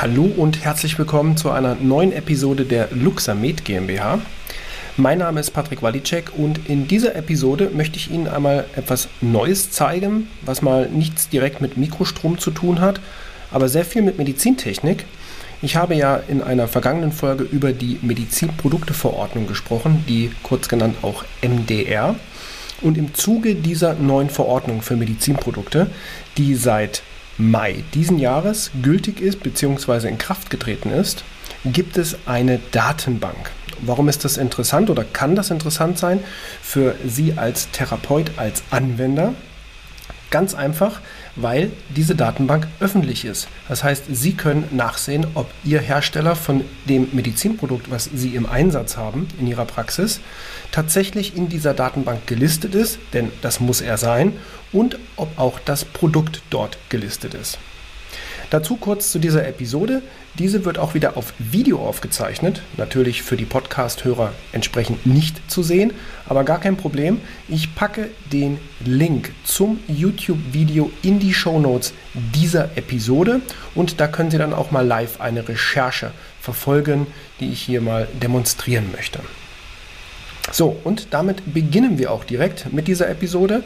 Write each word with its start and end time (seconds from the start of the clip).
Hallo 0.00 0.30
und 0.36 0.62
herzlich 0.62 0.96
willkommen 0.96 1.36
zu 1.36 1.50
einer 1.50 1.74
neuen 1.74 2.12
Episode 2.12 2.64
der 2.64 2.88
Luxamed 2.92 3.64
GmbH. 3.64 4.20
Mein 4.96 5.18
Name 5.18 5.40
ist 5.40 5.50
Patrick 5.50 5.82
Walicek 5.82 6.30
und 6.36 6.68
in 6.68 6.86
dieser 6.86 7.16
Episode 7.16 7.72
möchte 7.74 7.96
ich 7.96 8.08
Ihnen 8.08 8.28
einmal 8.28 8.66
etwas 8.76 9.08
Neues 9.20 9.72
zeigen, 9.72 10.28
was 10.42 10.62
mal 10.62 10.88
nichts 10.88 11.30
direkt 11.30 11.60
mit 11.60 11.76
Mikrostrom 11.76 12.38
zu 12.38 12.52
tun 12.52 12.80
hat, 12.80 13.00
aber 13.50 13.68
sehr 13.68 13.84
viel 13.84 14.02
mit 14.02 14.18
Medizintechnik. 14.18 15.04
Ich 15.62 15.74
habe 15.74 15.96
ja 15.96 16.14
in 16.28 16.42
einer 16.42 16.68
vergangenen 16.68 17.10
Folge 17.10 17.42
über 17.42 17.72
die 17.72 17.98
Medizinprodukteverordnung 18.00 19.48
gesprochen, 19.48 20.04
die 20.08 20.30
kurz 20.44 20.68
genannt 20.68 20.98
auch 21.02 21.24
MDR. 21.42 22.14
Und 22.82 22.96
im 22.96 23.14
Zuge 23.14 23.56
dieser 23.56 23.94
neuen 23.94 24.30
Verordnung 24.30 24.80
für 24.80 24.94
Medizinprodukte, 24.94 25.90
die 26.36 26.54
seit 26.54 27.02
Mai 27.38 27.84
diesen 27.94 28.18
Jahres 28.18 28.72
gültig 28.82 29.20
ist 29.20 29.44
bzw. 29.44 30.08
in 30.08 30.18
Kraft 30.18 30.50
getreten 30.50 30.90
ist, 30.90 31.22
gibt 31.64 31.96
es 31.96 32.16
eine 32.26 32.58
Datenbank. 32.72 33.52
Warum 33.80 34.08
ist 34.08 34.24
das 34.24 34.38
interessant 34.38 34.90
oder 34.90 35.04
kann 35.04 35.36
das 35.36 35.50
interessant 35.50 35.98
sein 35.98 36.18
für 36.60 36.96
Sie 37.06 37.34
als 37.36 37.70
Therapeut, 37.70 38.32
als 38.36 38.64
Anwender? 38.70 39.34
Ganz 40.30 40.54
einfach, 40.54 41.00
weil 41.40 41.70
diese 41.88 42.14
Datenbank 42.14 42.66
öffentlich 42.80 43.24
ist. 43.24 43.48
Das 43.68 43.84
heißt, 43.84 44.04
Sie 44.10 44.34
können 44.34 44.64
nachsehen, 44.72 45.26
ob 45.34 45.50
Ihr 45.64 45.80
Hersteller 45.80 46.36
von 46.36 46.64
dem 46.88 47.08
Medizinprodukt, 47.12 47.90
was 47.90 48.10
Sie 48.12 48.34
im 48.34 48.46
Einsatz 48.46 48.96
haben 48.96 49.28
in 49.40 49.46
Ihrer 49.46 49.64
Praxis, 49.64 50.20
tatsächlich 50.72 51.36
in 51.36 51.48
dieser 51.48 51.74
Datenbank 51.74 52.26
gelistet 52.26 52.74
ist, 52.74 52.98
denn 53.12 53.30
das 53.40 53.60
muss 53.60 53.80
er 53.80 53.96
sein, 53.96 54.32
und 54.72 54.98
ob 55.16 55.38
auch 55.38 55.58
das 55.64 55.84
Produkt 55.84 56.42
dort 56.50 56.76
gelistet 56.88 57.34
ist. 57.34 57.58
Dazu 58.50 58.76
kurz 58.76 59.12
zu 59.12 59.18
dieser 59.18 59.46
Episode. 59.46 60.00
Diese 60.38 60.64
wird 60.64 60.78
auch 60.78 60.94
wieder 60.94 61.18
auf 61.18 61.34
Video 61.38 61.80
aufgezeichnet. 61.86 62.62
Natürlich 62.78 63.22
für 63.22 63.36
die 63.36 63.44
Podcast-Hörer 63.44 64.32
entsprechend 64.52 65.04
nicht 65.04 65.50
zu 65.50 65.62
sehen, 65.62 65.92
aber 66.26 66.44
gar 66.44 66.58
kein 66.58 66.78
Problem. 66.78 67.20
Ich 67.48 67.74
packe 67.74 68.08
den 68.32 68.58
Link 68.84 69.32
zum 69.44 69.80
YouTube-Video 69.86 70.90
in 71.02 71.18
die 71.18 71.34
Show 71.34 71.58
Notes 71.58 71.92
dieser 72.14 72.76
Episode 72.76 73.42
und 73.74 74.00
da 74.00 74.08
können 74.08 74.30
Sie 74.30 74.38
dann 74.38 74.54
auch 74.54 74.70
mal 74.70 74.86
live 74.86 75.20
eine 75.20 75.46
Recherche 75.46 76.12
verfolgen, 76.40 77.06
die 77.40 77.52
ich 77.52 77.60
hier 77.60 77.82
mal 77.82 78.08
demonstrieren 78.22 78.90
möchte. 78.92 79.20
So, 80.50 80.76
und 80.84 81.08
damit 81.10 81.52
beginnen 81.52 81.98
wir 81.98 82.10
auch 82.10 82.24
direkt 82.24 82.72
mit 82.72 82.88
dieser 82.88 83.08
Episode. 83.08 83.62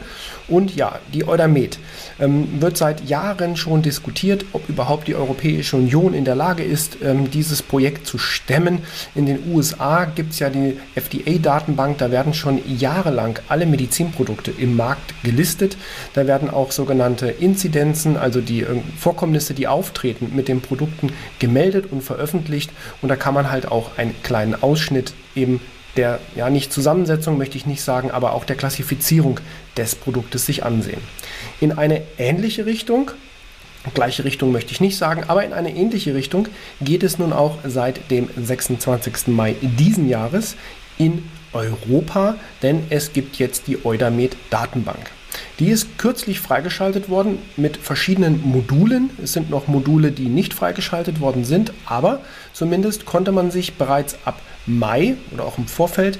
Und 0.47 0.75
ja, 0.75 0.99
die 1.13 1.25
Eudamed 1.25 1.79
ähm, 2.19 2.61
wird 2.61 2.75
seit 2.77 3.07
Jahren 3.07 3.55
schon 3.55 3.81
diskutiert, 3.81 4.45
ob 4.51 4.67
überhaupt 4.67 5.07
die 5.07 5.15
Europäische 5.15 5.77
Union 5.77 6.13
in 6.13 6.25
der 6.25 6.35
Lage 6.35 6.63
ist, 6.63 6.97
ähm, 7.01 7.31
dieses 7.31 7.61
Projekt 7.61 8.05
zu 8.05 8.17
stemmen. 8.17 8.79
In 9.15 9.25
den 9.25 9.39
USA 9.53 10.05
gibt 10.05 10.33
es 10.33 10.39
ja 10.39 10.49
die 10.49 10.77
FDA-Datenbank, 10.95 11.97
da 11.99 12.11
werden 12.11 12.33
schon 12.33 12.59
jahrelang 12.67 13.39
alle 13.47 13.65
Medizinprodukte 13.65 14.51
im 14.51 14.75
Markt 14.75 15.13
gelistet. 15.23 15.77
Da 16.13 16.27
werden 16.27 16.49
auch 16.49 16.71
sogenannte 16.71 17.27
Inzidenzen, 17.27 18.17
also 18.17 18.41
die 18.41 18.61
äh, 18.61 18.81
Vorkommnisse, 18.97 19.53
die 19.53 19.67
auftreten 19.67 20.31
mit 20.35 20.49
den 20.49 20.59
Produkten, 20.59 21.13
gemeldet 21.39 21.85
und 21.91 22.01
veröffentlicht. 22.01 22.71
Und 23.01 23.07
da 23.07 23.15
kann 23.15 23.33
man 23.33 23.49
halt 23.49 23.71
auch 23.71 23.97
einen 23.97 24.13
kleinen 24.23 24.61
Ausschnitt 24.61 25.13
eben 25.35 25.61
der, 25.95 26.19
ja 26.35 26.49
nicht 26.49 26.73
Zusammensetzung 26.73 27.37
möchte 27.37 27.57
ich 27.57 27.65
nicht 27.65 27.81
sagen, 27.81 28.11
aber 28.11 28.33
auch 28.33 28.45
der 28.45 28.55
Klassifizierung 28.55 29.39
des 29.77 29.95
Produktes 29.95 30.45
sich 30.45 30.63
ansehen. 30.63 31.01
In 31.61 31.71
eine 31.71 32.01
ähnliche 32.17 32.65
Richtung, 32.65 33.11
gleiche 33.93 34.23
Richtung 34.23 34.51
möchte 34.51 34.71
ich 34.71 34.81
nicht 34.81 34.97
sagen, 34.97 35.25
aber 35.27 35.43
in 35.43 35.53
eine 35.53 35.75
ähnliche 35.75 36.15
Richtung 36.15 36.47
geht 36.81 37.03
es 37.03 37.19
nun 37.19 37.33
auch 37.33 37.59
seit 37.65 38.09
dem 38.11 38.29
26. 38.35 39.27
Mai 39.27 39.55
diesen 39.61 40.07
Jahres 40.07 40.55
in 40.97 41.29
Europa, 41.51 42.35
denn 42.61 42.85
es 42.89 43.13
gibt 43.13 43.37
jetzt 43.37 43.67
die 43.67 43.85
Eudamed 43.85 44.35
Datenbank. 44.49 45.11
Die 45.59 45.69
ist 45.69 45.97
kürzlich 45.97 46.39
freigeschaltet 46.39 47.09
worden 47.09 47.39
mit 47.57 47.77
verschiedenen 47.77 48.41
Modulen. 48.43 49.09
Es 49.21 49.33
sind 49.33 49.49
noch 49.49 49.67
Module, 49.67 50.11
die 50.11 50.27
nicht 50.27 50.53
freigeschaltet 50.53 51.19
worden 51.19 51.45
sind, 51.45 51.73
aber 51.85 52.21
zumindest 52.53 53.05
konnte 53.05 53.31
man 53.31 53.51
sich 53.51 53.75
bereits 53.75 54.17
ab 54.25 54.41
Mai 54.65 55.15
oder 55.31 55.45
auch 55.45 55.57
im 55.57 55.67
Vorfeld 55.67 56.19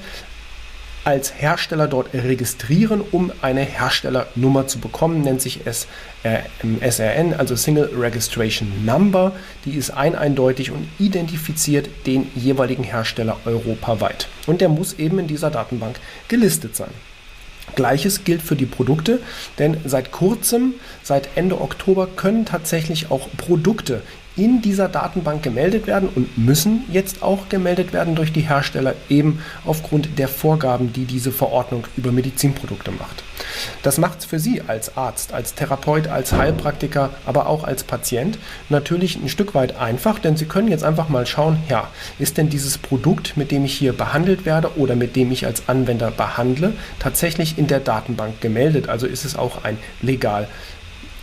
als 1.04 1.34
Hersteller 1.34 1.86
dort 1.86 2.14
registrieren, 2.14 3.02
um 3.12 3.30
eine 3.42 3.60
Herstellernummer 3.60 4.66
zu 4.66 4.78
bekommen, 4.78 5.20
nennt 5.20 5.42
sich 5.42 5.60
es 5.66 5.86
äh, 6.22 6.38
SRN, 6.80 7.34
also 7.34 7.56
Single 7.56 7.90
Registration 7.94 8.84
Number. 8.84 9.32
Die 9.66 9.76
ist 9.76 9.90
ein 9.90 10.14
eindeutig 10.14 10.70
und 10.70 10.88
identifiziert 10.98 11.88
den 12.06 12.30
jeweiligen 12.34 12.84
Hersteller 12.84 13.36
europaweit. 13.44 14.28
Und 14.46 14.62
der 14.62 14.70
muss 14.70 14.94
eben 14.94 15.18
in 15.18 15.26
dieser 15.26 15.50
Datenbank 15.50 16.00
gelistet 16.28 16.74
sein. 16.74 16.90
Gleiches 17.76 18.24
gilt 18.24 18.42
für 18.42 18.56
die 18.56 18.66
Produkte, 18.66 19.20
denn 19.58 19.76
seit 19.84 20.12
kurzem, 20.12 20.74
seit 21.02 21.28
Ende 21.36 21.60
Oktober, 21.60 22.06
können 22.06 22.44
tatsächlich 22.44 23.10
auch 23.10 23.28
Produkte 23.36 24.02
in 24.36 24.62
dieser 24.62 24.88
Datenbank 24.88 25.42
gemeldet 25.42 25.86
werden 25.86 26.08
und 26.14 26.36
müssen 26.36 26.84
jetzt 26.90 27.22
auch 27.22 27.48
gemeldet 27.48 27.92
werden 27.92 28.14
durch 28.14 28.32
die 28.32 28.40
Hersteller, 28.40 28.94
eben 29.08 29.40
aufgrund 29.64 30.18
der 30.18 30.28
Vorgaben, 30.28 30.92
die 30.92 31.04
diese 31.04 31.30
Verordnung 31.30 31.84
über 31.96 32.10
Medizinprodukte 32.10 32.90
macht. 32.90 33.22
Das 33.82 33.98
macht 33.98 34.20
es 34.20 34.24
für 34.24 34.38
Sie 34.38 34.62
als 34.66 34.96
Arzt, 34.96 35.32
als 35.32 35.54
Therapeut, 35.54 36.08
als 36.08 36.32
Heilpraktiker, 36.32 37.10
aber 37.26 37.46
auch 37.46 37.64
als 37.64 37.84
Patient 37.84 38.38
natürlich 38.68 39.16
ein 39.16 39.28
Stück 39.28 39.54
weit 39.54 39.76
einfach, 39.76 40.18
denn 40.18 40.36
Sie 40.36 40.46
können 40.46 40.68
jetzt 40.68 40.84
einfach 40.84 41.08
mal 41.08 41.26
schauen, 41.26 41.58
ja, 41.68 41.88
ist 42.18 42.38
denn 42.38 42.48
dieses 42.48 42.78
Produkt, 42.78 43.36
mit 43.36 43.50
dem 43.50 43.64
ich 43.64 43.74
hier 43.74 43.92
behandelt 43.92 44.44
werde 44.44 44.76
oder 44.76 44.96
mit 44.96 45.16
dem 45.16 45.32
ich 45.32 45.46
als 45.46 45.68
Anwender 45.68 46.10
behandle, 46.10 46.72
tatsächlich 46.98 47.58
in 47.58 47.66
der 47.66 47.80
Datenbank 47.80 48.40
gemeldet? 48.40 48.88
Also 48.88 49.06
ist 49.06 49.24
es 49.24 49.36
auch 49.36 49.64
ein 49.64 49.78
legal 50.02 50.48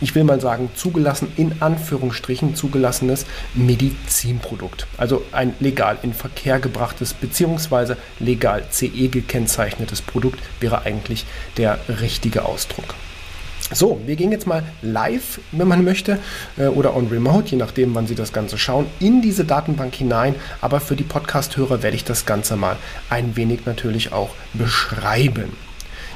ich 0.02 0.14
will 0.14 0.24
mal 0.24 0.40
sagen, 0.40 0.70
zugelassen, 0.74 1.32
in 1.36 1.54
Anführungsstrichen 1.60 2.54
zugelassenes 2.54 3.24
Medizinprodukt. 3.54 4.86
Also 4.98 5.22
ein 5.32 5.54
legal 5.60 5.98
in 6.02 6.12
Verkehr 6.12 6.58
gebrachtes 6.58 7.14
bzw. 7.14 7.94
legal 8.18 8.64
CE 8.70 9.08
gekennzeichnetes 9.08 10.02
Produkt 10.02 10.40
wäre 10.60 10.82
eigentlich 10.82 11.24
der 11.56 11.78
richtige 12.00 12.44
Ausdruck. 12.44 12.94
So, 13.72 14.00
wir 14.04 14.16
gehen 14.16 14.32
jetzt 14.32 14.46
mal 14.46 14.64
live, 14.82 15.40
wenn 15.52 15.68
man 15.68 15.82
möchte, 15.82 16.18
äh, 16.58 16.66
oder 16.66 16.94
on 16.94 17.08
remote, 17.08 17.48
je 17.50 17.56
nachdem, 17.56 17.94
wann 17.94 18.06
Sie 18.06 18.14
das 18.14 18.32
Ganze 18.32 18.58
schauen, 18.58 18.86
in 19.00 19.22
diese 19.22 19.44
Datenbank 19.44 19.94
hinein. 19.94 20.34
Aber 20.60 20.80
für 20.80 20.96
die 20.96 21.04
Podcast-Hörer 21.04 21.82
werde 21.82 21.96
ich 21.96 22.04
das 22.04 22.26
Ganze 22.26 22.56
mal 22.56 22.76
ein 23.08 23.34
wenig 23.36 23.64
natürlich 23.64 24.12
auch 24.12 24.30
beschreiben. 24.52 25.56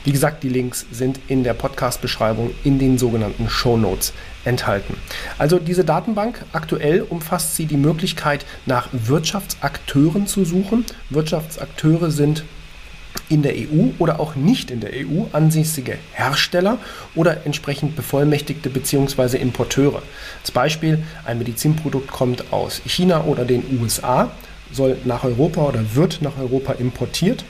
Wie 0.06 0.12
gesagt, 0.12 0.44
die 0.44 0.48
Links 0.48 0.86
sind 0.92 1.18
in 1.26 1.42
der 1.42 1.52
Podcast-Beschreibung 1.52 2.52
in 2.62 2.78
den 2.78 2.96
sogenannten 2.96 3.50
Show 3.50 3.76
Notes 3.76 4.12
enthalten. 4.44 4.96
Also 5.36 5.58
diese 5.58 5.84
Datenbank, 5.84 6.44
aktuell 6.52 7.00
umfasst 7.02 7.56
sie 7.56 7.66
die 7.66 7.76
Möglichkeit, 7.76 8.46
nach 8.66 8.86
Wirtschaftsakteuren 8.92 10.28
zu 10.28 10.44
suchen. 10.44 10.84
Wirtschaftsakteure 11.10 12.12
sind 12.12 12.44
in 13.28 13.42
der 13.42 13.54
EU 13.54 13.88
oder 13.98 14.20
auch 14.20 14.36
nicht 14.36 14.70
in 14.70 14.78
der 14.78 14.90
EU 14.92 15.24
ansässige 15.32 15.98
Hersteller 16.12 16.78
oder 17.16 17.44
entsprechend 17.44 17.96
Bevollmächtigte 17.96 18.70
bzw. 18.70 19.38
Importeure. 19.38 20.02
Als 20.40 20.52
Beispiel, 20.52 21.02
ein 21.24 21.38
Medizinprodukt 21.38 22.12
kommt 22.12 22.52
aus 22.52 22.80
China 22.86 23.24
oder 23.24 23.44
den 23.44 23.80
USA, 23.80 24.30
soll 24.70 24.98
nach 25.04 25.24
Europa 25.24 25.62
oder 25.62 25.96
wird 25.96 26.22
nach 26.22 26.38
Europa 26.38 26.74
importiert. 26.74 27.44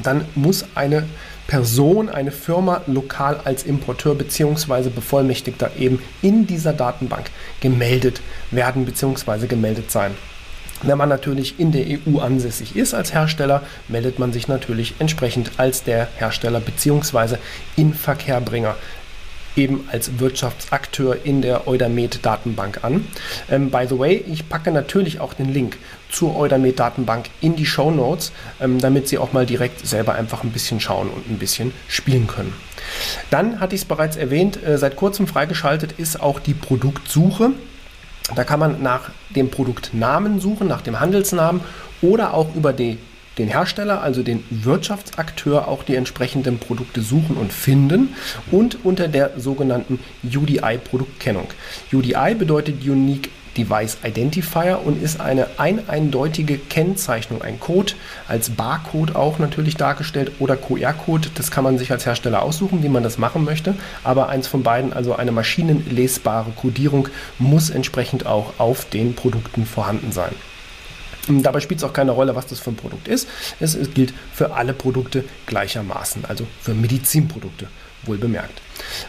Dann 0.00 0.24
muss 0.36 0.64
eine 0.74 1.04
Person, 1.46 2.08
eine 2.08 2.30
Firma 2.30 2.82
lokal 2.86 3.40
als 3.44 3.64
Importeur 3.64 4.14
bzw. 4.14 4.88
Bevollmächtigter 4.88 5.72
eben 5.78 6.00
in 6.22 6.46
dieser 6.46 6.72
Datenbank 6.72 7.30
gemeldet 7.60 8.20
werden 8.50 8.84
bzw. 8.84 9.46
gemeldet 9.46 9.90
sein. 9.90 10.12
Wenn 10.82 10.98
man 10.98 11.08
natürlich 11.08 11.60
in 11.60 11.70
der 11.70 11.86
EU 11.86 12.18
ansässig 12.18 12.74
ist 12.74 12.92
als 12.92 13.14
Hersteller, 13.14 13.62
meldet 13.86 14.18
man 14.18 14.32
sich 14.32 14.48
natürlich 14.48 14.94
entsprechend 14.98 15.52
als 15.56 15.84
der 15.84 16.08
Hersteller 16.16 16.60
bzw. 16.60 17.36
Inverkehrbringer 17.76 18.74
eben 19.56 19.86
als 19.92 20.18
Wirtschaftsakteur 20.18 21.18
in 21.24 21.42
der 21.42 21.68
Eudamed-Datenbank 21.68 22.84
an. 22.84 23.06
Ähm, 23.50 23.70
by 23.70 23.86
the 23.88 23.98
way, 23.98 24.24
ich 24.26 24.48
packe 24.48 24.70
natürlich 24.72 25.20
auch 25.20 25.34
den 25.34 25.52
Link 25.52 25.78
zur 26.12 26.36
Eudamed-Datenbank 26.36 27.30
in 27.40 27.56
die 27.56 27.66
Show 27.66 27.90
Notes, 27.90 28.32
ähm, 28.60 28.78
damit 28.78 29.08
Sie 29.08 29.18
auch 29.18 29.32
mal 29.32 29.46
direkt 29.46 29.84
selber 29.84 30.14
einfach 30.14 30.44
ein 30.44 30.50
bisschen 30.50 30.78
schauen 30.78 31.08
und 31.08 31.28
ein 31.28 31.38
bisschen 31.38 31.72
spielen 31.88 32.28
können. 32.28 32.52
Dann 33.30 33.58
hatte 33.58 33.74
ich 33.74 33.82
es 33.82 33.84
bereits 33.86 34.16
erwähnt, 34.16 34.62
äh, 34.62 34.78
seit 34.78 34.96
kurzem 34.96 35.26
freigeschaltet 35.26 35.92
ist 35.92 36.20
auch 36.20 36.38
die 36.38 36.54
Produktsuche. 36.54 37.50
Da 38.36 38.44
kann 38.44 38.60
man 38.60 38.82
nach 38.82 39.10
dem 39.30 39.50
Produktnamen 39.50 40.38
suchen, 40.38 40.68
nach 40.68 40.82
dem 40.82 41.00
Handelsnamen 41.00 41.62
oder 42.02 42.34
auch 42.34 42.54
über 42.54 42.72
die 42.72 42.98
den 43.38 43.48
Hersteller, 43.48 44.02
also 44.02 44.22
den 44.22 44.44
Wirtschaftsakteur, 44.50 45.68
auch 45.68 45.84
die 45.84 45.96
entsprechenden 45.96 46.58
Produkte 46.58 47.00
suchen 47.00 47.36
und 47.36 47.52
finden 47.52 48.14
und 48.50 48.84
unter 48.84 49.08
der 49.08 49.40
sogenannten 49.40 49.98
UDI-Produktkennung. 50.22 51.48
UDI 51.92 52.34
bedeutet 52.34 52.82
Unique 52.82 53.30
Device 53.56 53.98
Identifier 54.04 54.80
und 54.84 55.02
ist 55.02 55.20
eine 55.20 55.46
ein 55.58 55.88
eindeutige 55.88 56.58
Kennzeichnung, 56.58 57.42
ein 57.42 57.60
Code, 57.60 57.94
als 58.28 58.50
Barcode 58.50 59.16
auch 59.16 59.38
natürlich 59.38 59.76
dargestellt 59.76 60.32
oder 60.38 60.56
QR-Code. 60.56 61.28
Das 61.34 61.50
kann 61.50 61.64
man 61.64 61.78
sich 61.78 61.90
als 61.90 62.06
Hersteller 62.06 62.42
aussuchen, 62.42 62.82
wie 62.82 62.88
man 62.88 63.02
das 63.02 63.18
machen 63.18 63.44
möchte. 63.44 63.74
Aber 64.04 64.28
eins 64.28 64.46
von 64.46 64.62
beiden, 64.62 64.92
also 64.92 65.14
eine 65.14 65.32
maschinenlesbare 65.32 66.50
Codierung, 66.52 67.08
muss 67.38 67.70
entsprechend 67.70 68.26
auch 68.26 68.54
auf 68.58 68.84
den 68.86 69.14
Produkten 69.14 69.66
vorhanden 69.66 70.12
sein. 70.12 70.32
Dabei 71.28 71.60
spielt 71.60 71.78
es 71.78 71.84
auch 71.84 71.92
keine 71.92 72.12
Rolle, 72.12 72.34
was 72.34 72.46
das 72.46 72.58
für 72.58 72.70
ein 72.70 72.76
Produkt 72.76 73.08
ist. 73.08 73.28
Es, 73.60 73.74
es 73.74 73.94
gilt 73.94 74.12
für 74.32 74.54
alle 74.54 74.72
Produkte 74.72 75.24
gleichermaßen, 75.46 76.24
also 76.24 76.46
für 76.60 76.74
Medizinprodukte 76.74 77.68
wohl 78.04 78.18
bemerkt. 78.18 78.60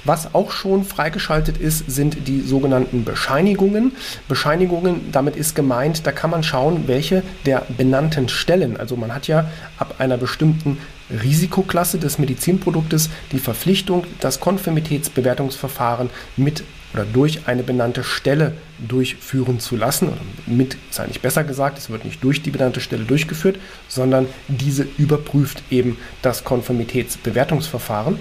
Was 0.04 0.36
auch 0.36 0.52
schon 0.52 0.84
freigeschaltet 0.84 1.58
ist, 1.58 1.90
sind 1.90 2.28
die 2.28 2.42
sogenannten 2.42 3.04
Bescheinigungen. 3.04 3.94
Bescheinigungen, 4.28 5.12
damit 5.12 5.36
ist 5.36 5.56
gemeint, 5.56 6.06
da 6.06 6.12
kann 6.12 6.30
man 6.30 6.44
schauen, 6.44 6.88
welche 6.88 7.24
der 7.46 7.66
benannten 7.76 8.30
Stellen, 8.30 8.78
also 8.78 8.96
man 8.96 9.14
hat 9.14 9.28
ja 9.28 9.50
ab 9.78 9.96
einer 9.98 10.18
bestimmten 10.18 10.78
Risikoklasse 11.10 11.98
des 11.98 12.20
Medizinproduktes 12.20 13.10
die 13.32 13.40
Verpflichtung, 13.40 14.06
das 14.20 14.40
Konformitätsbewertungsverfahren 14.40 16.10
mit 16.38 16.64
oder 16.94 17.06
durch 17.06 17.48
eine 17.48 17.64
benannte 17.64 18.04
Stelle 18.04 18.54
durchführen 18.80 19.60
zu 19.60 19.76
lassen. 19.76 20.10
Oder 20.10 20.22
mit 20.46 20.78
ist 20.90 21.00
eigentlich 21.00 21.22
besser 21.22 21.44
gesagt, 21.44 21.78
es 21.78 21.90
wird 21.90 22.06
nicht 22.06 22.24
durch 22.24 22.42
die 22.42 22.52
benannte 22.52 22.82
Stelle 22.82 23.06
durchgeführt, 23.06 23.58
sondern 23.88 24.28
diese 24.48 24.86
überprüft 24.98 25.64
eben 25.72 25.98
das 26.22 26.44
Konformitätsbewertungsverfahren. 26.44 28.20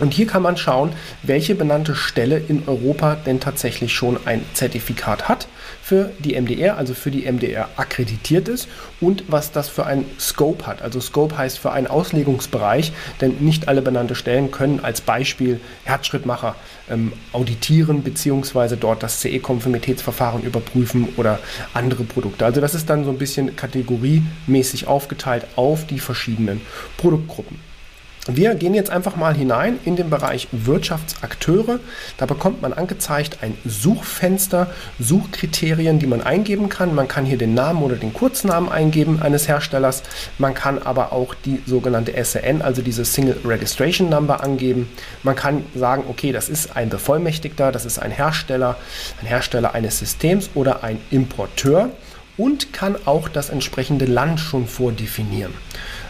Und 0.00 0.14
hier 0.14 0.26
kann 0.26 0.42
man 0.42 0.56
schauen, 0.56 0.92
welche 1.22 1.54
benannte 1.54 1.94
Stelle 1.94 2.38
in 2.38 2.66
Europa 2.66 3.14
denn 3.14 3.40
tatsächlich 3.40 3.92
schon 3.92 4.18
ein 4.24 4.42
Zertifikat 4.54 5.28
hat 5.28 5.48
für 5.82 6.10
die 6.18 6.40
MDR, 6.40 6.78
also 6.78 6.94
für 6.94 7.10
die 7.10 7.30
MDR 7.30 7.68
akkreditiert 7.76 8.48
ist 8.48 8.68
und 9.00 9.24
was 9.28 9.52
das 9.52 9.68
für 9.68 9.84
ein 9.84 10.06
Scope 10.18 10.66
hat. 10.66 10.80
Also 10.80 11.00
Scope 11.00 11.36
heißt 11.36 11.58
für 11.58 11.72
einen 11.72 11.88
Auslegungsbereich, 11.88 12.92
denn 13.20 13.36
nicht 13.40 13.68
alle 13.68 13.82
benannte 13.82 14.14
Stellen 14.14 14.50
können 14.50 14.80
als 14.82 15.02
Beispiel 15.02 15.60
Herzschrittmacher 15.84 16.56
ähm, 16.88 17.12
auditieren 17.32 18.02
bzw. 18.02 18.76
dort 18.76 19.02
das 19.02 19.20
CE-Konformitätsverfahren 19.20 20.42
überprüfen 20.42 21.08
oder 21.16 21.38
andere 21.74 22.04
Produkte. 22.04 22.46
Also 22.46 22.62
das 22.62 22.74
ist 22.74 22.88
dann 22.88 23.04
so 23.04 23.10
ein 23.10 23.18
bisschen 23.18 23.56
kategoriemäßig 23.56 24.86
aufgeteilt 24.86 25.46
auf 25.56 25.86
die 25.86 25.98
verschiedenen 25.98 26.62
Produktgruppen. 26.96 27.71
Wir 28.28 28.54
gehen 28.54 28.72
jetzt 28.72 28.90
einfach 28.90 29.16
mal 29.16 29.34
hinein 29.34 29.80
in 29.84 29.96
den 29.96 30.08
Bereich 30.08 30.46
Wirtschaftsakteure. 30.52 31.80
Da 32.18 32.26
bekommt 32.26 32.62
man 32.62 32.72
angezeigt 32.72 33.38
ein 33.42 33.58
Suchfenster, 33.64 34.70
Suchkriterien, 35.00 35.98
die 35.98 36.06
man 36.06 36.22
eingeben 36.22 36.68
kann. 36.68 36.94
Man 36.94 37.08
kann 37.08 37.24
hier 37.24 37.36
den 37.36 37.54
Namen 37.54 37.82
oder 37.82 37.96
den 37.96 38.12
Kurznamen 38.12 38.70
eingeben 38.70 39.20
eines 39.20 39.48
Herstellers. 39.48 40.04
Man 40.38 40.54
kann 40.54 40.78
aber 40.78 41.12
auch 41.12 41.34
die 41.34 41.62
sogenannte 41.66 42.12
SRN, 42.12 42.62
also 42.62 42.80
diese 42.80 43.04
Single 43.04 43.40
Registration 43.44 44.08
Number 44.08 44.40
angeben. 44.40 44.88
Man 45.24 45.34
kann 45.34 45.64
sagen, 45.74 46.04
okay, 46.08 46.30
das 46.30 46.48
ist 46.48 46.76
ein 46.76 46.90
Bevollmächtigter, 46.90 47.72
das 47.72 47.84
ist 47.84 47.98
ein 47.98 48.12
Hersteller, 48.12 48.76
ein 49.20 49.26
Hersteller 49.26 49.74
eines 49.74 49.98
Systems 49.98 50.50
oder 50.54 50.84
ein 50.84 51.00
Importeur 51.10 51.90
und 52.36 52.72
kann 52.72 52.94
auch 53.04 53.28
das 53.28 53.50
entsprechende 53.50 54.04
Land 54.04 54.38
schon 54.38 54.68
vordefinieren. 54.68 55.52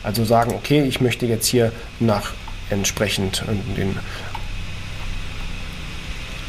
Also 0.03 0.25
sagen, 0.25 0.53
okay, 0.55 0.83
ich 0.83 1.01
möchte 1.01 1.27
jetzt 1.27 1.47
hier 1.47 1.73
nach 2.01 2.33
entsprechend 2.71 3.45
den 3.77 3.97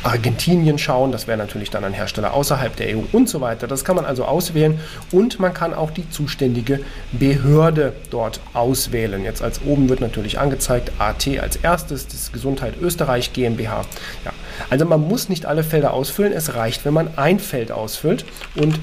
Argentinien 0.04 0.78
schauen. 0.78 1.12
Das 1.12 1.28
wäre 1.28 1.38
natürlich 1.38 1.70
dann 1.70 1.84
ein 1.84 1.94
Hersteller 1.94 2.34
außerhalb 2.34 2.76
der 2.76 2.98
EU 2.98 3.02
und 3.12 3.30
so 3.30 3.42
weiter. 3.42 3.68
Das 3.68 3.86
kann 3.86 3.96
man 3.96 4.06
also 4.06 4.26
auswählen 4.26 4.80
und 5.12 5.40
man 5.40 5.54
kann 5.54 5.74
auch 5.74 5.92
die 5.92 6.10
zuständige 6.10 6.82
Behörde 7.12 7.94
dort 8.10 8.42
auswählen. 8.54 9.24
Jetzt 9.24 9.42
als 9.42 9.62
oben 9.66 9.90
wird 9.90 10.02
natürlich 10.02 10.40
angezeigt 10.40 10.92
AT 11.00 11.28
als 11.40 11.56
erstes, 11.56 12.08
das 12.08 12.32
Gesundheit 12.32 12.76
Österreich 12.82 13.34
GmbH. 13.34 13.86
Ja. 14.26 14.32
Also 14.70 14.86
man 14.86 15.02
muss 15.02 15.30
nicht 15.30 15.46
alle 15.46 15.64
Felder 15.64 15.94
ausfüllen. 15.94 16.34
Es 16.34 16.54
reicht, 16.56 16.86
wenn 16.86 16.94
man 16.94 17.18
ein 17.18 17.40
Feld 17.40 17.72
ausfüllt 17.72 18.26
und 18.56 18.80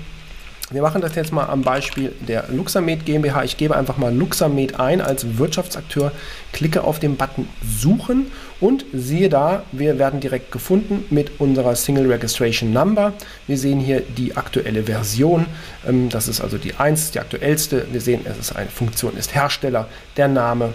wir 0.70 0.82
machen 0.82 1.00
das 1.00 1.16
jetzt 1.16 1.32
mal 1.32 1.46
am 1.46 1.62
Beispiel 1.62 2.12
der 2.20 2.44
Luxamed 2.48 3.04
GmbH. 3.04 3.42
Ich 3.42 3.56
gebe 3.56 3.76
einfach 3.76 3.96
mal 3.96 4.14
Luxamed 4.14 4.78
ein 4.78 5.00
als 5.00 5.36
Wirtschaftsakteur, 5.36 6.12
klicke 6.52 6.84
auf 6.84 7.00
den 7.00 7.16
Button 7.16 7.48
Suchen 7.66 8.30
und 8.60 8.84
siehe 8.92 9.28
da, 9.28 9.64
wir 9.72 9.98
werden 9.98 10.20
direkt 10.20 10.52
gefunden 10.52 11.04
mit 11.10 11.40
unserer 11.40 11.74
Single 11.74 12.06
Registration 12.10 12.72
Number. 12.72 13.12
Wir 13.48 13.58
sehen 13.58 13.80
hier 13.80 14.00
die 14.00 14.36
aktuelle 14.36 14.84
Version. 14.84 15.46
Ähm, 15.88 16.08
das 16.08 16.28
ist 16.28 16.40
also 16.40 16.56
die 16.56 16.74
1, 16.74 17.10
die 17.10 17.20
aktuellste. 17.20 17.86
Wir 17.90 18.00
sehen, 18.00 18.20
es 18.24 18.38
ist 18.38 18.54
eine 18.54 18.70
Funktion, 18.70 19.16
ist 19.16 19.34
Hersteller, 19.34 19.88
der 20.16 20.28
Name, 20.28 20.72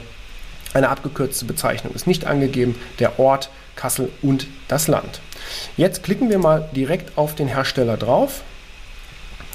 eine 0.73 0.89
abgekürzte 0.89 1.45
Bezeichnung 1.45 1.93
ist 1.95 2.05
nicht 2.05 2.27
angegeben, 2.27 2.75
der 2.99 3.17
Ort, 3.17 3.49
Kassel 3.77 4.09
und 4.21 4.47
das 4.67 4.89
Land. 4.89 5.21
Jetzt 5.77 6.03
klicken 6.03 6.29
wir 6.29 6.37
mal 6.37 6.67
direkt 6.75 7.17
auf 7.17 7.33
den 7.33 7.47
Hersteller 7.47 7.95
drauf. 7.95 8.43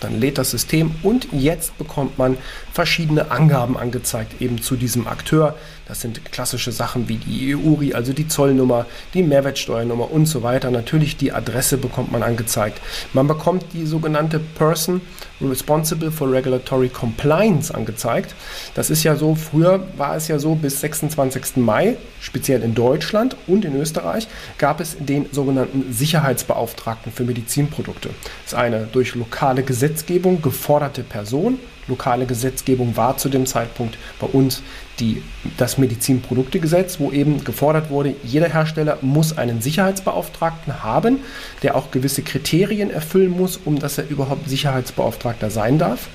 Dann 0.01 0.21
lädt 0.21 0.39
das 0.39 0.51
System 0.51 0.95
und 1.03 1.29
jetzt 1.33 1.77
bekommt 1.79 2.19
man 2.19 2.37
verschiedene 2.73 3.31
Angaben 3.31 3.77
angezeigt 3.77 4.41
eben 4.41 4.61
zu 4.61 4.77
diesem 4.77 5.07
Akteur. 5.07 5.57
Das 5.87 6.01
sind 6.01 6.25
klassische 6.33 6.73
Sachen 6.73 7.09
wie 7.09 7.17
die 7.17 7.55
EURI, 7.55 7.95
also 7.95 8.13
die 8.13 8.29
Zollnummer, 8.29 8.87
die 9.13 9.23
Mehrwertsteuernummer 9.23 10.11
und 10.11 10.27
so 10.27 10.43
weiter. 10.43 10.71
Natürlich 10.71 11.17
die 11.17 11.33
Adresse 11.33 11.79
bekommt 11.79 12.13
man 12.13 12.23
angezeigt. 12.23 12.81
Man 13.13 13.27
bekommt 13.27 13.65
die 13.73 13.87
sogenannte 13.87 14.39
Person 14.39 15.01
Responsible 15.49 16.11
for 16.11 16.31
Regulatory 16.31 16.89
Compliance 16.89 17.75
angezeigt. 17.75 18.35
Das 18.75 18.91
ist 18.91 19.03
ja 19.05 19.17
so, 19.17 19.35
früher 19.35 19.87
war 19.97 20.17
es 20.17 20.29
ja 20.29 20.39
so, 20.39 20.55
bis 20.55 20.81
26. 20.81 21.57
Mai, 21.57 21.97
speziell 22.21 22.63
in 22.63 22.75
Deutschland 22.75 23.37
und 23.47 23.65
in 23.65 23.75
Österreich, 23.75 24.29
gab 24.59 24.81
es 24.81 24.97
den 24.99 25.27
sogenannten 25.33 25.93
Sicherheitsbeauftragten 25.93 27.13
für 27.13 27.25
Medizinprodukte. 27.25 28.11
Das 28.45 28.53
ist 28.53 28.59
eine 28.59 28.87
durch 28.93 29.15
lokale 29.15 29.63
Gesetzgebung 29.91 30.41
geforderte 30.41 31.03
Person, 31.03 31.59
lokale 31.89 32.25
Gesetzgebung 32.25 32.97
war 32.97 33.17
zu 33.17 33.29
dem 33.29 33.45
Zeitpunkt 33.45 33.99
bei 34.21 34.29
uns 34.29 34.63
die, 35.01 35.21
das 35.57 35.79
Medizinproduktegesetz, 35.79 37.01
wo 37.01 37.11
eben 37.11 37.43
gefordert 37.43 37.91
wurde, 37.91 38.15
jeder 38.23 38.49
Hersteller 38.49 38.99
muss 39.01 39.37
einen 39.37 39.61
Sicherheitsbeauftragten 39.61 40.85
haben, 40.85 41.19
der 41.65 41.75
auch 41.75 41.91
gewisse 41.91 42.23
Kriterien 42.23 42.93
erfüllen 42.93 43.31
muss, 43.31 43.57
um 43.65 43.81
dass 43.81 43.99
er 43.99 44.09
überhaupt 44.09 44.49
Sicherheitsbeauftragter 44.49 45.51
sein 45.51 45.79
darf. 45.79 46.07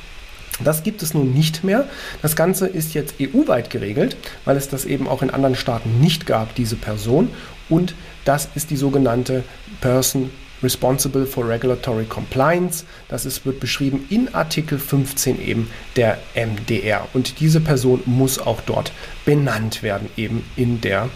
Das 0.63 0.83
gibt 0.83 1.03
es 1.03 1.13
nun 1.13 1.33
nicht 1.33 1.65
mehr. 1.65 1.83
Das 2.21 2.37
Ganze 2.37 2.67
ist 2.67 2.93
jetzt 2.93 3.15
EU-weit 3.21 3.69
geregelt, 3.69 4.15
weil 4.45 4.55
es 4.55 4.69
das 4.69 4.85
eben 4.85 5.05
auch 5.05 5.21
in 5.21 5.31
anderen 5.31 5.55
Staaten 5.55 5.99
nicht 5.99 6.25
gab, 6.25 6.55
diese 6.55 6.77
Person. 6.77 7.27
Und 7.67 7.93
das 8.23 8.47
ist 8.55 8.69
die 8.69 8.77
sogenannte 8.77 9.43
Person 9.81 10.29
Responsible 10.65 11.27
for 11.27 11.47
Regulatory 11.47 12.05
Compliance. 12.05 12.85
Das 13.07 13.25
ist, 13.25 13.45
wird 13.45 13.59
beschrieben 13.59 14.05
in 14.09 14.33
Artikel 14.33 14.79
15 14.79 15.39
eben 15.39 15.69
der 15.95 16.17
MDR. 16.33 17.07
Und 17.13 17.39
diese 17.39 17.61
Person 17.61 18.01
muss 18.05 18.39
auch 18.39 18.61
dort 18.61 18.91
benannt 19.25 19.83
werden, 19.83 20.09
eben 20.17 20.43
in 20.55 20.81
der 20.81 21.09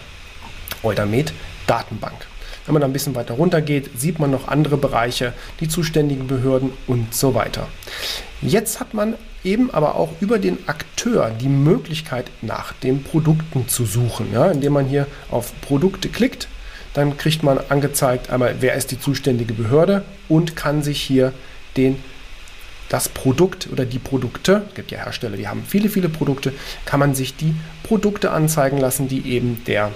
Eudamed 0.84 1.32
Datenbank. 1.66 2.26
Wenn 2.64 2.74
man 2.74 2.84
ein 2.84 2.92
bisschen 2.92 3.16
weiter 3.16 3.34
runter 3.34 3.60
geht, 3.60 3.90
sieht 3.98 4.20
man 4.20 4.30
noch 4.30 4.46
andere 4.46 4.76
Bereiche, 4.76 5.32
die 5.58 5.66
zuständigen 5.66 6.28
Behörden 6.28 6.70
und 6.86 7.12
so 7.12 7.34
weiter. 7.34 7.66
Jetzt 8.42 8.78
hat 8.78 8.94
man 8.94 9.14
eben 9.42 9.72
aber 9.72 9.96
auch 9.96 10.10
über 10.20 10.38
den 10.38 10.68
Akteur 10.68 11.30
die 11.40 11.48
Möglichkeit, 11.48 12.30
nach 12.40 12.72
den 12.74 13.02
Produkten 13.02 13.66
zu 13.66 13.84
suchen, 13.84 14.32
ja, 14.32 14.50
indem 14.50 14.74
man 14.74 14.86
hier 14.86 15.08
auf 15.30 15.52
Produkte 15.60 16.08
klickt 16.08 16.46
dann 16.94 17.16
kriegt 17.16 17.42
man 17.42 17.58
angezeigt 17.68 18.30
einmal, 18.30 18.56
wer 18.60 18.74
ist 18.74 18.90
die 18.90 19.00
zuständige 19.00 19.54
Behörde 19.54 20.02
und 20.28 20.56
kann 20.56 20.82
sich 20.82 21.00
hier 21.00 21.32
den 21.76 22.02
das 22.88 23.08
Produkt 23.08 23.68
oder 23.72 23.86
die 23.86 24.00
Produkte, 24.00 24.64
es 24.68 24.74
gibt 24.74 24.90
ja 24.90 24.98
Hersteller, 24.98 25.36
die 25.36 25.46
haben 25.46 25.62
viele, 25.64 25.88
viele 25.88 26.08
Produkte, 26.08 26.52
kann 26.84 26.98
man 26.98 27.14
sich 27.14 27.36
die 27.36 27.54
Produkte 27.84 28.32
anzeigen 28.32 28.78
lassen, 28.78 29.06
die 29.06 29.32
eben 29.32 29.62
der 29.64 29.92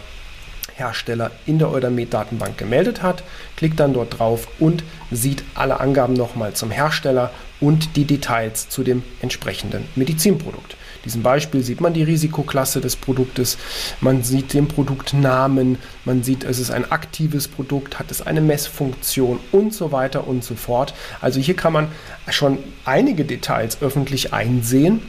Hersteller 0.77 1.33
in 1.45 1.59
der 1.59 1.71
Eudamed-Datenbank 1.71 2.57
gemeldet 2.57 3.03
hat, 3.03 3.25
klickt 3.57 3.81
dann 3.81 3.95
dort 3.95 4.19
drauf 4.19 4.49
und 4.61 4.85
sieht 5.11 5.43
alle 5.55 5.81
Angaben 5.81 6.15
nochmal 6.15 6.55
zum 6.55 6.71
Hersteller 6.71 7.31
und 7.61 7.97
die 7.97 8.05
Details 8.05 8.69
zu 8.69 8.83
dem 8.83 9.03
entsprechenden 9.21 9.85
Medizinprodukt 9.95 10.77
diesem 11.05 11.23
Beispiel 11.23 11.63
sieht 11.63 11.81
man 11.81 11.93
die 11.93 12.03
Risikoklasse 12.03 12.81
des 12.81 12.97
Produktes, 12.97 13.59
man 14.01 14.23
sieht 14.23 14.55
den 14.55 14.69
Produktnamen, 14.69 15.79
man 16.05 16.23
sieht, 16.23 16.45
es 16.45 16.59
ist 16.59 16.71
ein 16.71 16.91
aktives 16.91 17.49
Produkt, 17.49 17.99
hat 17.99 18.11
es 18.11 18.23
eine 18.23 18.41
Messfunktion 18.41 19.39
und 19.53 19.75
so 19.75 19.93
weiter 19.93 20.27
und 20.27 20.43
so 20.45 20.55
fort. 20.55 20.95
Also 21.21 21.41
hier 21.41 21.57
kann 21.57 21.73
man 21.73 21.89
schon 22.31 22.59
einige 22.85 23.25
Details 23.25 23.83
öffentlich 23.83 24.33
einsehen 24.33 25.03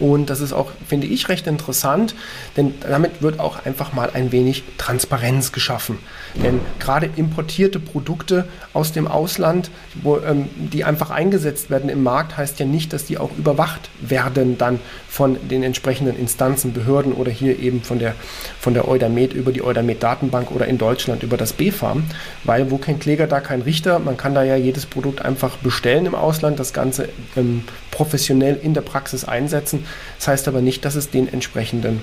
Und 0.00 0.30
das 0.30 0.40
ist 0.40 0.52
auch, 0.52 0.70
finde 0.86 1.06
ich, 1.06 1.28
recht 1.28 1.46
interessant, 1.46 2.14
denn 2.56 2.74
damit 2.80 3.22
wird 3.22 3.40
auch 3.40 3.64
einfach 3.64 3.92
mal 3.92 4.10
ein 4.12 4.32
wenig 4.32 4.64
Transparenz 4.78 5.52
geschaffen. 5.52 5.98
Denn 6.34 6.60
gerade 6.78 7.10
importierte 7.16 7.80
Produkte 7.80 8.46
aus 8.72 8.92
dem 8.92 9.08
Ausland, 9.08 9.70
wo, 10.02 10.18
ähm, 10.18 10.48
die 10.56 10.84
einfach 10.84 11.10
eingesetzt 11.10 11.70
werden 11.70 11.88
im 11.90 12.02
Markt, 12.02 12.36
heißt 12.36 12.60
ja 12.60 12.66
nicht, 12.66 12.92
dass 12.92 13.04
die 13.04 13.18
auch 13.18 13.30
überwacht 13.36 13.90
werden 14.00 14.58
dann 14.58 14.80
von 15.08 15.36
den 15.48 15.62
entsprechenden 15.62 16.18
Instanzen, 16.18 16.72
Behörden 16.72 17.12
oder 17.12 17.30
hier 17.30 17.58
eben 17.58 17.82
von 17.82 17.98
der, 17.98 18.14
von 18.60 18.74
der 18.74 18.88
Eudamed 18.88 19.32
über 19.32 19.52
die 19.52 19.62
Eudamed-Datenbank 19.62 20.50
oder 20.50 20.66
in 20.66 20.78
Deutschland 20.78 21.22
über 21.22 21.36
das 21.36 21.52
BfArM, 21.52 22.04
weil 22.44 22.70
wo 22.70 22.78
kein 22.78 22.98
Kläger, 22.98 23.26
da 23.26 23.40
kein 23.40 23.62
Richter. 23.62 23.98
Man 23.98 24.16
kann 24.16 24.34
da 24.34 24.42
ja 24.42 24.56
jedes 24.56 24.86
Produkt 24.86 25.24
einfach 25.24 25.56
bestellen 25.56 26.06
im 26.06 26.14
Ausland, 26.14 26.60
das 26.60 26.72
Ganze 26.72 27.08
ähm, 27.36 27.64
professionell 27.98 28.54
in 28.62 28.74
der 28.74 28.82
Praxis 28.82 29.24
einsetzen. 29.24 29.84
Das 30.18 30.28
heißt 30.28 30.46
aber 30.46 30.60
nicht, 30.60 30.84
dass 30.84 30.94
es 30.94 31.10
den 31.10 31.30
entsprechenden 31.32 32.00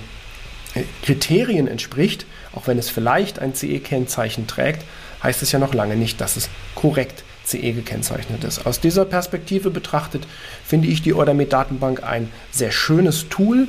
äh, 0.74 0.82
Kriterien 1.02 1.66
entspricht, 1.66 2.26
auch 2.54 2.66
wenn 2.66 2.78
es 2.78 2.90
vielleicht 2.90 3.38
ein 3.38 3.54
CE-Kennzeichen 3.54 4.46
trägt, 4.46 4.84
heißt 5.22 5.40
es 5.40 5.52
ja 5.52 5.58
noch 5.58 5.72
lange 5.72 5.96
nicht, 5.96 6.20
dass 6.20 6.36
es 6.36 6.50
korrekt 6.74 7.24
CE 7.46 7.72
gekennzeichnet 7.72 8.44
ist. 8.44 8.66
Aus 8.66 8.78
dieser 8.78 9.06
Perspektive 9.06 9.70
betrachtet 9.70 10.26
finde 10.66 10.88
ich 10.88 11.00
die 11.00 11.14
Ordermed-Datenbank 11.14 12.02
ein 12.02 12.30
sehr 12.50 12.72
schönes 12.72 13.30
Tool, 13.30 13.66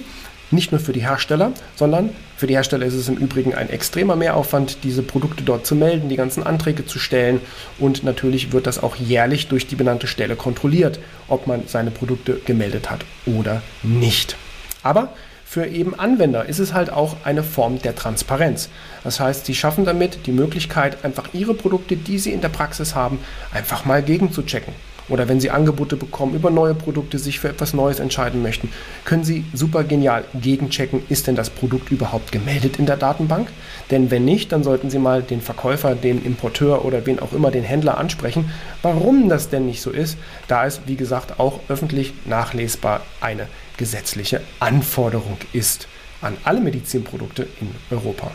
nicht 0.52 0.72
nur 0.72 0.80
für 0.80 0.94
die 0.94 1.02
Hersteller, 1.02 1.52
sondern 1.76 2.10
für 2.36 2.48
die 2.48 2.56
Hersteller 2.56 2.86
ist 2.86 2.94
es 2.94 3.10
im 3.10 3.18
Übrigen 3.18 3.54
ein 3.54 3.70
extremer 3.70 4.16
Mehraufwand, 4.16 4.84
diese 4.84 5.04
Produkte 5.04 5.44
dort 5.44 5.66
zu 5.66 5.76
melden, 5.76 6.10
die 6.10 6.16
ganzen 6.16 6.44
Anträge 6.44 6.86
zu 6.86 7.00
stellen 7.00 7.42
und 7.80 8.04
natürlich 8.04 8.52
wird 8.52 8.68
das 8.68 8.82
auch 8.82 8.96
jährlich 8.96 9.48
durch 9.48 9.68
die 9.68 9.76
benannte 9.76 10.08
Stelle 10.08 10.36
kontrolliert, 10.36 11.00
ob 11.28 11.48
man 11.48 11.64
seine 11.68 11.92
Produkte 11.92 12.40
gemeldet 12.46 12.90
hat 12.90 13.06
oder 13.26 13.62
nicht. 13.84 14.38
Aber 14.84 15.10
für 15.50 15.66
eben 15.66 15.98
Anwender 15.98 16.46
ist 16.46 16.60
es 16.60 16.74
halt 16.74 16.92
auch 16.92 17.16
eine 17.24 17.42
Form 17.42 17.82
der 17.82 17.96
Transparenz. 17.96 18.70
Das 19.04 19.20
heißt, 19.20 19.46
sie 19.46 19.56
schaffen 19.56 19.86
damit 19.86 20.26
die 20.28 20.34
Möglichkeit, 20.34 21.06
einfach 21.06 21.30
ihre 21.34 21.54
Produkte, 21.54 21.96
die 21.96 22.20
sie 22.20 22.34
in 22.34 22.42
der 22.42 22.50
Praxis 22.50 22.96
haben, 22.96 23.20
einfach 23.54 23.86
mal 23.86 24.04
gegenzuchecken. 24.04 24.74
Oder 25.10 25.28
wenn 25.28 25.40
Sie 25.40 25.50
Angebote 25.50 25.96
bekommen 25.96 26.36
über 26.36 26.50
neue 26.50 26.76
Produkte, 26.76 27.20
sich 27.20 27.40
für 27.40 27.50
etwas 27.50 27.74
Neues 27.74 28.00
entscheiden 28.00 28.42
möchten, 28.42 28.70
können 29.06 29.24
Sie 29.24 29.46
super 29.54 29.84
genial 29.84 30.26
gegenchecken, 30.34 31.04
ist 31.10 31.28
denn 31.28 31.36
das 31.36 31.50
Produkt 31.50 31.92
überhaupt 31.92 32.32
gemeldet 32.32 32.78
in 32.78 32.86
der 32.86 32.98
Datenbank? 32.98 33.48
Denn 33.90 34.12
wenn 34.12 34.26
nicht, 34.26 34.52
dann 34.52 34.64
sollten 34.64 34.90
Sie 34.90 35.00
mal 35.00 35.22
den 35.24 35.42
Verkäufer, 35.42 35.96
den 35.96 36.24
Importeur 36.24 36.84
oder 36.86 37.06
wen 37.06 37.20
auch 37.20 37.34
immer, 37.34 37.52
den 37.52 37.64
Händler 37.64 37.98
ansprechen, 37.98 38.52
warum 38.82 39.30
das 39.30 39.50
denn 39.50 39.66
nicht 39.66 39.82
so 39.82 39.92
ist, 39.92 40.18
da 40.48 40.66
es, 40.66 40.82
wie 40.86 40.96
gesagt, 40.96 41.40
auch 41.40 41.60
öffentlich 41.70 42.14
nachlesbar 42.26 43.02
eine 43.22 43.48
gesetzliche 43.78 44.42
Anforderung 44.60 45.38
ist 45.54 45.88
an 46.22 46.36
alle 46.44 46.60
Medizinprodukte 46.60 47.48
in 47.62 47.70
Europa. 47.96 48.32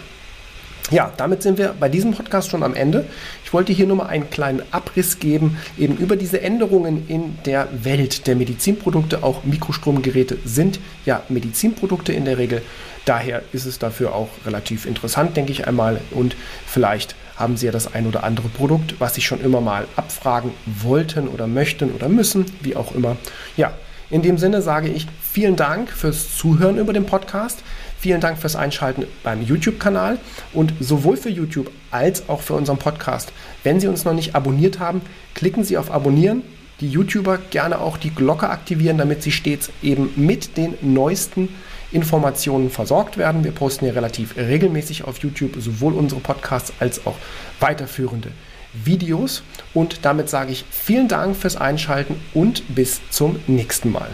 Ja, 0.93 1.11
damit 1.17 1.43
sind 1.43 1.57
wir 1.57 1.75
bei 1.81 1.89
diesem 1.89 2.13
Podcast 2.13 2.51
schon 2.51 2.63
am 2.63 2.75
Ende. 2.75 3.07
Ich 3.47 3.55
wollte 3.55 3.73
hier 3.73 3.87
nur 3.87 3.97
mal 3.97 4.09
einen 4.09 4.29
kleinen 4.29 4.63
Abriss 4.73 5.19
geben, 5.19 5.57
eben 5.79 5.97
über 5.97 6.17
diese 6.17 6.43
Änderungen 6.43 7.09
in 7.09 7.39
der 7.47 7.67
Welt 7.73 8.27
der 8.27 8.37
Medizinprodukte. 8.37 9.23
Auch 9.23 9.43
Mikrostromgeräte 9.43 10.37
sind 10.45 10.81
ja 11.07 11.23
Medizinprodukte 11.31 12.13
in 12.13 12.27
der 12.27 12.37
Regel. 12.37 12.61
Daher 13.07 13.43
ist 13.53 13.65
es 13.65 13.79
dafür 13.79 14.15
auch 14.15 14.29
relativ 14.45 14.85
interessant, 14.85 15.35
denke 15.35 15.51
ich 15.53 15.67
einmal. 15.67 15.99
Und 16.11 16.37
vielleicht 16.67 17.15
haben 17.37 17.57
Sie 17.57 17.65
ja 17.65 17.73
das 17.73 17.95
ein 17.95 18.07
oder 18.07 18.23
andere 18.23 18.49
Produkt, 18.49 18.97
was 18.99 19.15
Sie 19.15 19.23
schon 19.23 19.41
immer 19.41 19.63
mal 19.63 19.87
abfragen 19.97 20.51
wollten 20.67 21.27
oder 21.27 21.47
möchten 21.47 21.91
oder 21.93 22.11
müssen, 22.11 22.45
wie 22.61 22.77
auch 22.77 22.95
immer. 22.95 23.17
Ja, 23.57 23.73
in 24.11 24.21
dem 24.21 24.37
Sinne 24.37 24.61
sage 24.61 24.89
ich 24.89 25.07
vielen 25.23 25.57
Dank 25.57 25.89
fürs 25.89 26.37
Zuhören 26.37 26.77
über 26.77 26.93
den 26.93 27.07
Podcast. 27.07 27.63
Vielen 28.03 28.21
Dank 28.21 28.37
fürs 28.37 28.57
Einschalten 28.57 29.07
beim 29.23 29.43
YouTube-Kanal 29.43 30.19
und 30.53 30.73
sowohl 30.81 31.17
für 31.17 31.29
YouTube 31.29 31.71
als 31.93 32.29
auch 32.29 32.41
für 32.41 32.55
unseren 32.55 32.79
Podcast. 32.79 33.33
Wenn 33.63 33.79
Sie 33.79 33.87
uns 33.87 34.05
noch 34.05 34.13
nicht 34.13 34.35
abonniert 34.35 34.81
haben, 34.81 35.03
klicken 35.35 35.63
Sie 35.63 35.79
auf 35.79 35.93
Abonnieren. 35.93 36.43
Die 36.81 36.89
YouTuber 36.89 37.39
gerne 37.39 37.79
auch 37.81 37.97
die 37.97 38.11
Glocke 38.11 38.51
aktivieren, 38.51 38.99
damit 38.99 39.23
Sie 39.23 39.31
stets 39.31 39.71
eben 39.85 40.11
mit 40.17 40.57
den 40.57 40.75
neuesten 40.81 41.49
Informationen 41.93 42.71
versorgt 42.71 43.19
werden. 43.19 43.45
Wir 43.45 43.53
posten 43.53 43.87
ja 43.87 43.93
relativ 43.93 44.37
regelmäßig 44.37 45.05
auf 45.05 45.19
YouTube 45.19 45.55
sowohl 45.61 45.93
unsere 45.93 46.21
Podcasts 46.21 46.73
als 46.81 47.07
auch 47.07 47.15
weiterführende 47.61 48.33
Videos. 48.73 49.45
Und 49.75 50.05
damit 50.05 50.29
sage 50.29 50.51
ich 50.51 50.65
vielen 50.73 51.07
Dank 51.07 51.37
fürs 51.37 51.55
Einschalten 51.55 52.17
und 52.35 52.75
bis 52.75 53.01
zum 53.11 53.39
nächsten 53.47 53.93
Mal. 53.93 54.09